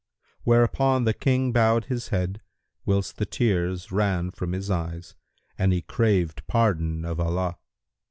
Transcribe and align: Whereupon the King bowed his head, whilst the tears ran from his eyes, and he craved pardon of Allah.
Whereupon 0.45 1.03
the 1.03 1.13
King 1.13 1.51
bowed 1.51 1.85
his 1.85 2.07
head, 2.07 2.41
whilst 2.87 3.17
the 3.17 3.25
tears 3.27 3.91
ran 3.91 4.31
from 4.31 4.51
his 4.53 4.71
eyes, 4.71 5.13
and 5.59 5.71
he 5.71 5.83
craved 5.83 6.41
pardon 6.47 7.05
of 7.05 7.19
Allah. 7.19 7.59